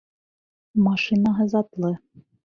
[0.85, 1.91] Машинаһы затлы.